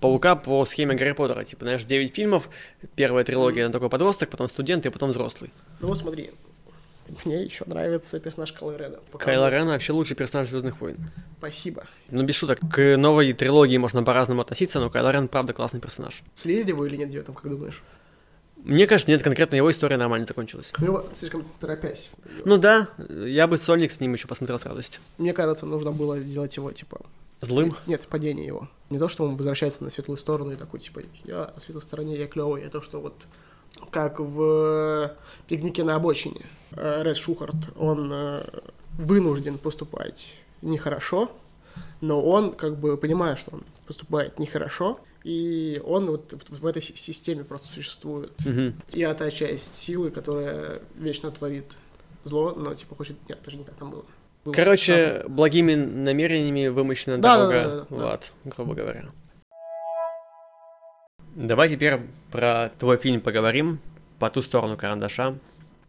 [0.00, 1.44] Паука по схеме Гарри Поттера.
[1.44, 2.48] Типа, знаешь, 9 фильмов,
[2.94, 5.50] первая трилогия, он такой подросток, потом студент и потом взрослый.
[5.80, 6.30] Ну, вот смотри,
[7.24, 9.00] мне еще нравится персонаж Кайло Реда.
[9.18, 10.96] Кайло Рен вообще лучший персонаж Звездных войн.
[11.38, 11.86] Спасибо.
[12.10, 16.22] Ну, без шуток, к новой трилогии можно по-разному относиться, но Кайло Рен, правда, классный персонаж.
[16.34, 17.82] Слили ли его или нет девятом, как думаешь?
[18.56, 20.72] Мне кажется, нет, конкретно его история нормально закончилась.
[20.78, 22.10] Ну, слишком торопясь.
[22.44, 25.00] Ну да, я бы Сольник с ним еще посмотрел с радостью.
[25.18, 27.00] Мне кажется, нужно было сделать его, типа...
[27.40, 27.74] Злым?
[27.88, 28.68] Нет, падение его.
[28.88, 32.16] Не то, что он возвращается на светлую сторону и такой, типа, я на светлой стороне,
[32.16, 33.14] я клевый, а то, что вот
[33.90, 35.12] как в
[35.48, 36.42] «Пикнике на обочине».
[36.72, 38.44] Э, Ред Шухарт, он э,
[38.98, 41.30] вынужден поступать нехорошо,
[42.00, 46.96] но он как бы понимает, что он поступает нехорошо, и он вот в, этой си-
[46.96, 48.32] системе просто существует.
[48.44, 48.74] Мгм.
[48.92, 51.76] И это часть силы, которая вечно творит
[52.24, 53.16] зло, но типа хочет...
[53.28, 54.04] Нет, даже не так там было.
[54.44, 58.12] Было Короче, благими намерениями вымощена Да, дорога да, да, да, в да.
[58.12, 59.04] ад, грубо говоря.
[61.34, 63.78] Давай теперь про твой фильм поговорим,
[64.18, 65.38] по ту сторону карандаша.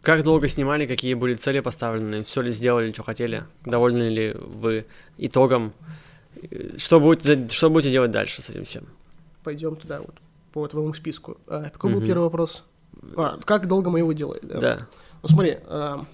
[0.02, 4.86] Как долго снимали, какие были цели поставлены, все ли сделали, что хотели, довольны ли вы
[5.18, 5.74] итогом,
[6.52, 8.86] Э, что будете, что будете делать дальше с этим всем?
[9.44, 10.16] пойдем туда вот
[10.54, 11.38] по твоему списку.
[11.48, 12.08] А, какой был Мгм.
[12.08, 12.64] первый вопрос?
[13.18, 14.40] А, как долго мы его делали?
[14.42, 14.60] Да.
[14.60, 14.88] Да.
[15.22, 16.06] Ну смотри, а,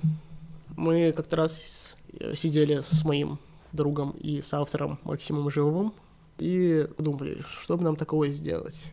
[0.75, 3.37] мы как-то раз э, сидели с моим
[3.71, 5.93] другом и с автором Максимом Живовым
[6.39, 8.91] и думали, что бы нам такого сделать.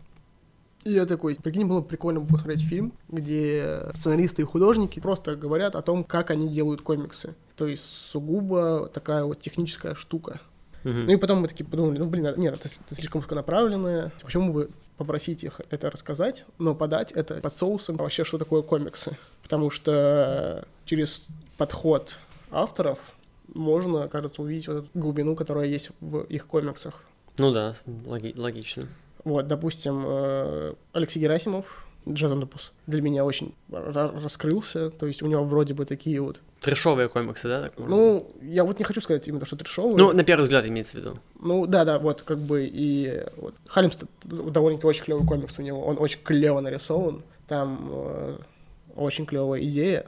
[0.86, 5.82] И я такой, прикинь, было прикольно посмотреть фильм, где сценаристы и художники просто говорят о
[5.82, 7.34] том, как они делают комиксы.
[7.56, 10.38] То есть сугубо такая вот техническая штука.
[10.84, 14.12] Ну и потом мы такие подумали, ну блин, нет, это, это слишком узконаправленное.
[14.22, 19.16] Почему бы попросить их это рассказать, но подать это под соусом вообще, что такое комиксы.
[19.42, 22.16] Потому что через подход
[22.52, 23.00] авторов
[23.52, 27.02] можно, кажется, увидеть вот эту глубину, которая есть в их комиксах.
[27.38, 27.74] Ну да,
[28.06, 28.84] логи- логично.
[29.26, 35.42] Вот, допустим, э, Алексей Герасимов, Джазандопус, для меня очень ра- раскрылся, то есть у него
[35.42, 36.38] вроде бы такие вот...
[36.60, 37.62] Трешовые комиксы, да?
[37.62, 37.72] так?
[37.76, 39.96] Ну, я вот не хочу сказать именно, что трешовые.
[39.96, 41.18] ну, на первый взгляд имеется в виду.
[41.40, 45.96] Ну, да-да, вот, как бы, и вот, Халимстед довольно-таки очень клевый комикс у него, он
[45.98, 48.38] очень клево нарисован, там э,
[48.94, 50.06] очень клевая идея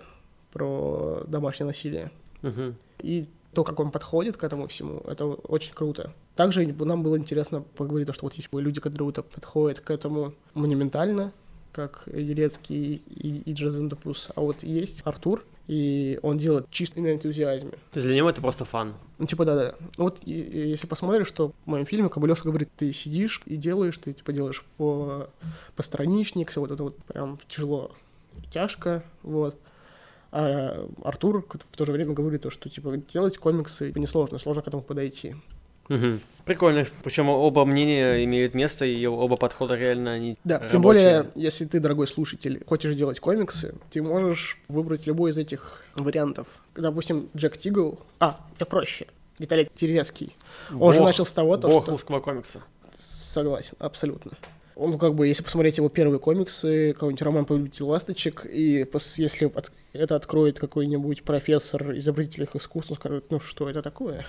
[0.53, 2.13] про домашнее насилие.
[2.43, 2.77] Мгм.
[3.01, 3.27] И
[3.59, 6.13] то, как он подходит к этому всему, это очень круто.
[6.37, 10.33] Также нам было интересно поговорить, то, что вот есть люди, которые вот подходят к этому
[10.55, 11.33] монументально,
[11.73, 17.73] как Елецкий и, и Джазендопус, а вот есть Артур, и он делает чисто на энтузиазме.
[17.73, 18.95] То есть для него это просто фан.
[19.19, 19.75] Ну, типа, да-да.
[19.97, 22.93] Ну, Вот и- и если посмотришь, что в моем фильме, как бы Лёша говорит, ты
[22.93, 25.29] сидишь и делаешь, ты, типа, делаешь по,
[25.75, 27.91] постраничник, все вот это вот прям тяжело,
[28.53, 29.57] тяжко, вот.
[30.31, 34.69] А Артур в то же время говорит то, что, типа, делать комиксы несложно, сложно к
[34.69, 35.35] этому подойти.
[35.89, 36.21] Мгм.
[36.45, 36.85] Прикольно.
[37.03, 40.71] Причем оба мнения имеют место, и оба подхода реально они Да, рабочие.
[40.73, 45.83] тем более, если ты, дорогой слушатель, хочешь делать комиксы, ты можешь выбрать любой из этих
[45.95, 46.47] вариантов.
[46.75, 49.07] Допустим, Джек Тигл, а, это проще,
[49.39, 50.37] Виталий Терецкий.
[50.79, 51.93] Он же Бог- начал с того, то, Бог что...
[51.93, 52.61] русского комикса.
[53.01, 54.33] Согласен, абсолютно.
[54.79, 58.87] Он, как бы, если посмотреть его первые комиксы, какой-нибудь роман «Повелитель ласточек», и
[59.17, 64.25] если от- это откроет какой-нибудь профессор изобретательных искусств, он скажет, ну что это такое?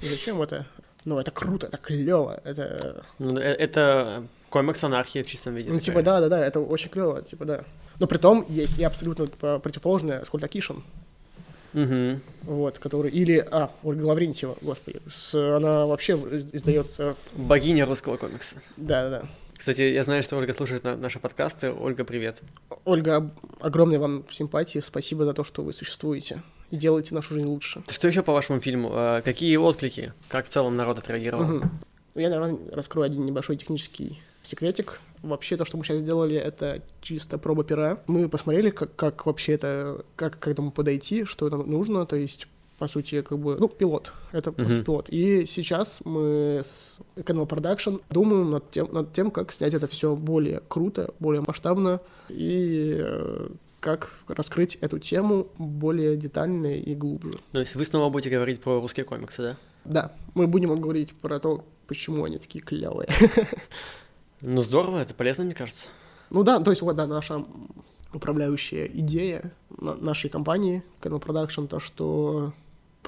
[0.00, 0.66] И зачем это?
[1.04, 3.04] Ну, это круто, это клево, это...
[3.18, 5.68] Ну, э- это комикс анархии в чистом виде.
[5.70, 5.84] Ну, такая.
[5.86, 7.64] типа, да-да-да, это очень клево, типа, да.
[7.98, 9.26] Но при том есть и абсолютно
[9.58, 10.84] противоположное Скольда Кишин,
[11.72, 12.20] Мгм.
[12.44, 13.10] вот, который...
[13.10, 17.14] Или, а, Ольга Лаврентьева, господи, с- она вообще из- издается...
[17.34, 18.56] Богиня русского комикса.
[18.76, 19.28] Да-да-да.
[19.58, 21.72] Кстати, я знаю, что Ольга слушает на- наши подкасты.
[21.72, 22.42] Ольга, привет.
[22.84, 27.82] Ольга, огромной вам симпатии, спасибо за то, что вы существуете и делаете нашу жизнь лучше.
[27.88, 28.90] Что еще по вашему фильму?
[28.94, 30.12] Э, Какие отклики?
[30.28, 31.44] Как в целом народ отреагировал?
[31.44, 31.62] Ну,
[32.14, 35.00] Я, наверное, раскрою один небольшой технический секретик.
[35.22, 37.98] Вообще, то, что мы сейчас сделали, это чисто проба пера.
[38.06, 42.46] Мы посмотрели, как, как вообще это, как к этому подойти, что это нужно, то есть
[42.78, 44.12] по сути, как бы, ну, пилот.
[44.32, 44.84] Это Мгм.
[44.84, 45.08] пилот.
[45.08, 50.14] И сейчас мы с Canal Production думаем над тем, над тем, как снять это все
[50.14, 53.48] более круто, более масштабно и э,
[53.80, 57.34] как раскрыть эту тему более детально и глубже.
[57.52, 59.56] То есть вы снова будете говорить про русские комиксы, да?
[59.84, 63.08] Да, мы будем говорить про то, почему они такие клевые.
[64.40, 65.88] Ну здорово, это полезно, мне кажется.
[66.30, 67.44] Ну да, то есть вот, да, наша
[68.12, 72.52] управляющая идея на- нашей компании Canal Production, то, что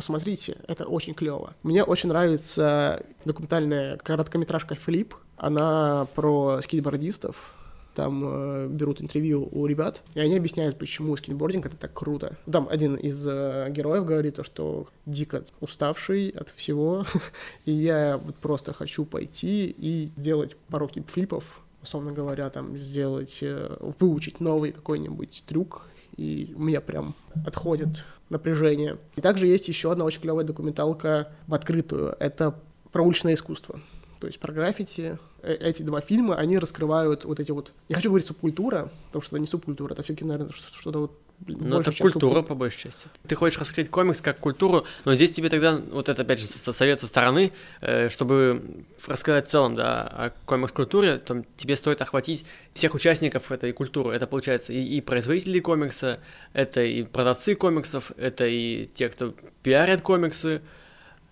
[0.01, 1.55] посмотрите, это очень клево.
[1.63, 5.15] Мне очень нравится документальная короткометражка «Флип».
[5.37, 7.53] Она про скейтбордистов,
[7.95, 12.39] там э, берут интервью у ребят, и они объясняют, почему скейтбординг это так круто.
[12.51, 17.05] Там один из э, героев говорит, то, что дико уставший от всего,
[17.67, 23.77] и я вот просто хочу пойти и сделать пару кипфлипов, условно говоря, там сделать, э,
[23.99, 25.83] выучить новый какой-нибудь трюк,
[26.17, 27.15] и у меня прям
[27.47, 28.99] отходит напряжение.
[29.17, 32.17] И также есть еще одна очень клевая документалка в открытую.
[32.19, 32.59] Это
[32.93, 33.81] про уличное искусство.
[34.21, 35.19] То есть про граффити.
[35.43, 37.73] Э- Эти два фильма, они раскрывают вот эти вот...
[37.89, 41.19] Не хочу говорить субкультура, потому что это не субкультура, это все-таки, наверное, что-то вот...
[41.47, 43.09] Ну, это культура, по большей части.
[43.27, 46.73] Ты хочешь раскрыть комикс как культуру, но здесь тебе тогда, вот это, опять же, со-
[46.73, 52.45] совет со стороны, э, чтобы рассказать в целом, да, о комикс-культуре, там тебе стоит охватить
[52.75, 54.15] всех участников этой культуры.
[54.15, 56.21] Это, получается, и, и производители комикса,
[56.53, 60.61] это и продавцы комиксов, это и те, кто пиарят комиксы,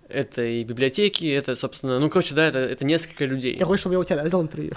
[0.09, 3.57] это и библиотеки, это, собственно, ну, короче, да, это, это несколько людей.
[3.57, 4.73] Ты хочешь, чтобы я у тебя взял интервью?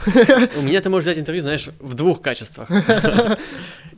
[0.58, 2.70] У меня ты можешь взять интервью, знаешь, в двух качествах.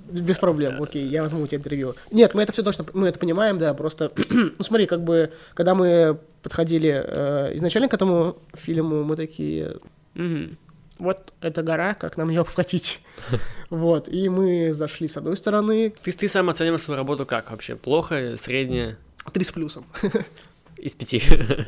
[0.10, 1.96] Без проблем, окей, я возьму у тебя интервью.
[2.12, 5.74] Нет, мы это все точно, мы это понимаем, да, просто, ну смотри, как бы, когда
[5.74, 9.78] мы подходили э, изначально к этому фильму, мы такие,
[10.14, 10.58] «Мгм,
[11.00, 13.02] вот эта гора, как нам ее обхватить?
[13.70, 17.76] Вот, и мы зашли с одной стороны, Ты, ты сам оцениваешь свою работу как вообще?
[17.76, 18.98] Плохо, среднее,
[19.32, 19.86] три с плюсом.
[20.84, 21.22] из пяти?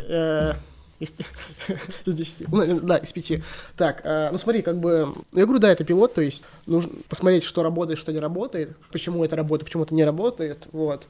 [0.07, 0.53] Э.
[2.51, 3.43] Ну, Да, из пяти.
[3.75, 5.13] Так, э, ну смотри, как бы...
[5.31, 8.77] ну, Я говорю, да, это пилот, то есть нужно посмотреть, что работает, что не работает,
[8.91, 11.07] почему это работает, почему это не работает, вот.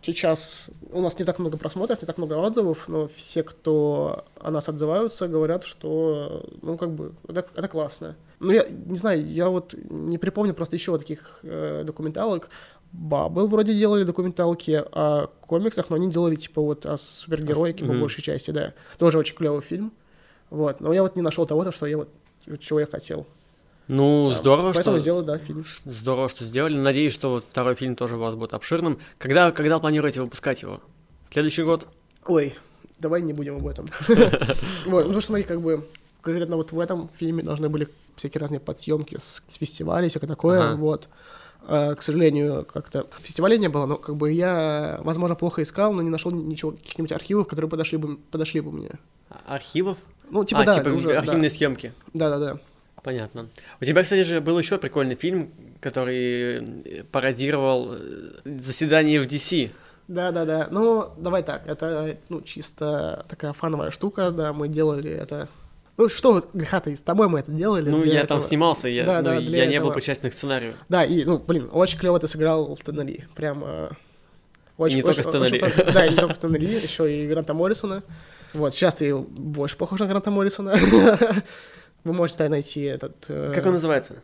[0.00, 4.50] Сейчас у нас не так много просмотров, не так много отзывов, но все, кто о
[4.50, 8.14] нас отзываются, говорят, что, ну, как бы, это, это классно.
[8.38, 12.50] Ну, я не знаю, я вот не припомню просто еще таких э, документалок.
[12.94, 18.00] Бабл вроде делали документалки о комиксах, но они делали, типа, вот о супергероике, по мгм.
[18.02, 18.72] большей части, да.
[18.98, 19.92] Тоже очень клевый фильм.
[20.48, 22.08] Вот, но я вот не нашел того, что я вот,
[22.60, 23.26] чего я хотел.
[23.88, 25.00] Ну, Да, здорово, Поэтому что...
[25.00, 25.64] сделал, да, фильм.
[25.84, 26.76] Здорово, что сделали.
[26.76, 28.98] Надеюсь, что вот второй фильм тоже у вас будет обширным.
[29.18, 30.80] Когда, когда планируете выпускать его?
[31.32, 31.88] Следующий год?
[32.26, 32.54] Ой,
[33.00, 33.88] давай не будем об этом.
[34.86, 35.84] Вот, ну, смотри, как бы,
[36.22, 41.08] конкретно вот в этом фильме должны были всякие разные подсъемки с, фестивалей, всякое такое, вот.
[41.10, 41.14] А,
[41.66, 46.10] К сожалению, как-то фестивалей не было, но как бы я, возможно, плохо искал, но не
[46.10, 48.90] нашел ничего, каких-нибудь архивов, которые подошли бы, подошли бы мне.
[49.46, 49.96] Архивов?
[50.30, 51.18] Ну, типа, а, да, типа уже, да.
[51.20, 51.92] архивные съемки.
[52.12, 52.58] Да-да-да.
[53.02, 53.48] Понятно.
[53.80, 55.50] У тебя, кстати же, был еще прикольный фильм,
[55.80, 57.98] который э, пародировал э,
[58.44, 59.70] заседание в DC.
[60.08, 60.68] Да-да-да.
[60.70, 65.48] Ну, давай так, это, ну, чисто такая фановая штука, да, мы делали это...
[65.96, 67.88] Ну, что вот, греха-то, с тобой мы это делали.
[67.88, 68.40] Ну, я там этого.
[68.42, 69.92] снимался, я, Да, ну, да, я для не был этого.
[69.94, 70.74] причастен к сценарию.
[70.88, 73.24] Да, и, ну, блин, очень клево ты сыграл Стэна Ли.
[73.36, 73.62] Прям...
[73.64, 73.90] э,
[74.76, 75.92] Очень, не только очень- Стэна очень.
[75.92, 78.02] Да, и не только Стэна Ли, еще и Гранта Моррисона.
[78.54, 80.76] Вот, сейчас ты больше похож на Гранта Моррисона.
[82.04, 83.14] Вы можете найти этот...
[83.28, 84.22] э, Как он называется?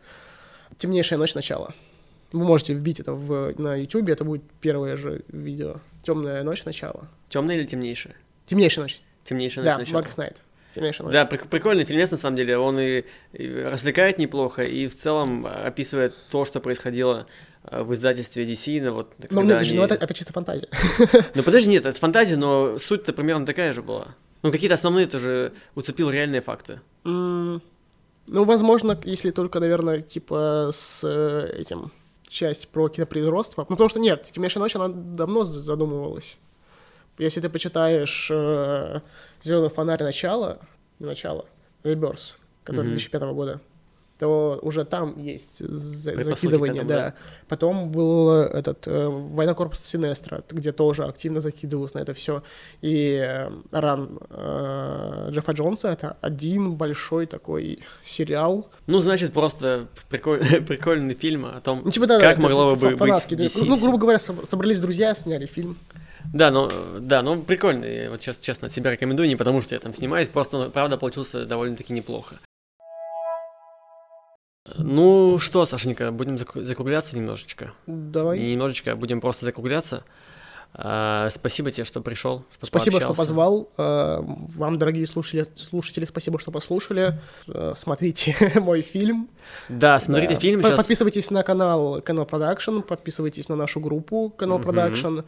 [0.77, 1.35] «Темнейшая ночь.
[1.35, 1.73] Начало».
[2.31, 5.77] Вы можете вбить это в, на YouTube, это будет первое же видео.
[6.03, 6.63] «Темная ночь.
[6.65, 7.07] Начало».
[7.29, 8.11] Темный или темнейший?
[8.47, 9.01] «Темнейшая ночь».
[9.23, 10.01] Темнейший Да, ночь начала.
[10.01, 10.35] Blackest Night.
[10.75, 11.13] «Темнейшая ночь».
[11.13, 12.57] Да, прик- прикольный фильмец, на самом деле.
[12.57, 13.03] Он и,
[13.33, 17.25] и развлекает неплохо, и в целом э, описывает то, что происходило
[17.63, 18.81] э, в издательстве DC.
[18.83, 20.67] Ну, вот, Ну, нет, подожди, они- ну это, это чисто фантазия.
[21.35, 24.15] Ну, подожди, нет, это фантазия, но суть-то примерно такая же была.
[24.43, 26.79] Ну, какие-то основные тоже уцепил реальные факты.
[27.05, 27.61] М,
[28.27, 31.91] Ну, возможно, если только, наверное, типа с э, этим
[32.27, 33.65] часть про кинопроизводство.
[33.67, 36.37] Ну, потому что нет, «Темнейшая ночь», она давно задумывалась.
[37.21, 38.99] Если ты почитаешь э,
[39.43, 40.03] «Зеленый фонарь.
[40.03, 40.57] Начало»,
[40.99, 41.45] не «Начало»,
[41.83, 42.91] «Rebirth», который Мгм.
[42.91, 43.59] 2005 года,
[44.19, 46.95] то уже там есть за- закидывание, да.
[46.95, 47.13] да.
[47.47, 52.41] Потом был этот э, «Война корпуса Синестра», где тоже активно закидывалось на это все.
[52.81, 58.69] И э, ран э, Джеффа Джонса— это один большой такой сериал.
[58.87, 62.95] Ну, значит, просто приколь- прикольный фильм о том, Ну, типа, да, как да, могло бы
[62.95, 62.99] быть.
[62.99, 63.63] DC.
[63.65, 65.77] Ну, грубо говоря, соб- собрались друзья, сняли фильм.
[66.33, 68.09] Да, ну, да, ну, прикольный.
[68.09, 70.97] Вот сейчас, честно, от себя рекомендую, не потому что я там снимаюсь, просто, ну, правда,
[70.97, 72.35] получился довольно-таки неплохо.
[74.77, 77.73] Ну что, Сашенька, будем закругляться немножечко.
[77.87, 78.39] Давай.
[78.39, 80.03] Не немножечко, а будем просто закругляться.
[80.73, 83.21] А, спасибо тебе, что пришел, что Спасибо, что пообщался.
[83.27, 83.69] позвал.
[83.77, 87.19] Э, Вам, дорогие слушатели, слушатели, спасибо, что послушали.
[87.49, 89.29] Э, Смотрите мой фильм.
[89.67, 90.39] Да, смотрите Да.
[90.39, 90.77] фильм сейчас.
[90.77, 94.59] Подписывайтесь на канал Канал Продакшн, подписывайтесь на нашу группу Канал.
[94.59, 95.21] Продакшн.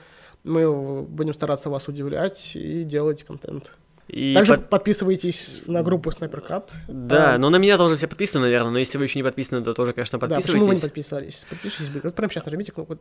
[0.44, 3.74] Мы будем стараться вас удивлять и делать контент.
[4.10, 6.74] И Также под- подписывайтесь на группу Снайперкат.
[6.88, 9.64] Да, А, ну на меня тоже все подписаны, наверное, но если вы еще не подписаны,
[9.64, 10.82] то тоже, конечно, Да, почему вы не подписывайтесь.
[10.82, 11.46] подписались?
[11.50, 12.02] Подпишитесь, блин.
[12.04, 12.98] Вот прямо сейчас нажмите кнопку.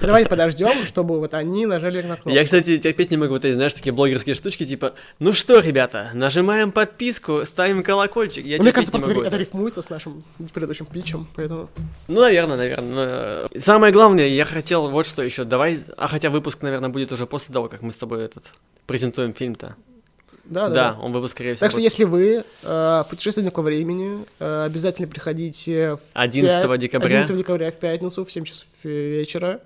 [0.00, 2.30] Давайте подождем, чтобы вот они нажали на кнопку.
[2.30, 6.10] Я, кстати, терпеть не могу вот эти, знаешь, такие блогерские штучки, типа, ну что, ребята,
[6.14, 8.46] нажимаем подписку, ставим колокольчик.
[8.46, 11.68] Я Мне кажется, не могу это рифмуется с нашим предыдущим питчем, поэтому...
[12.08, 12.94] Ну, наверное, наверное.
[12.94, 15.44] но, э, Самое главное, я хотел вот что еще.
[15.44, 18.52] Давай, а хотя выпуск, наверное, будет уже после того, как мы с тобой этот
[18.86, 19.76] презентуем фильм-то.
[20.46, 20.74] Да, да.
[20.74, 21.00] Да, да.
[21.00, 25.08] он выпуск, скорее всего, Так что будет если вы э, путешественник во времени, э, обязательно
[25.08, 29.60] приходите в 11 пя- декабря 11 декабря в пятницу в 7 часов вечера.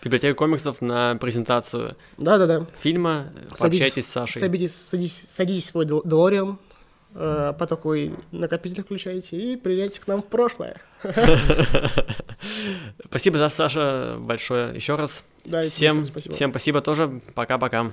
[0.00, 2.66] в библиотеку комиксов на презентацию Да-да-да.
[2.80, 3.26] фильма.
[3.58, 4.40] Пообщайтесь с Сашей.
[4.40, 6.58] Садитесь, садитесь, садитесь в свой Дел- Делориан,
[7.14, 10.76] э, по такой накопитель включаете и приезжайте к нам в прошлое.
[13.06, 15.24] Спасибо за Саша большое еще раз.
[15.44, 16.34] Да, всем, спасибо.
[16.34, 17.20] всем спасибо тоже.
[17.34, 17.92] Пока-пока.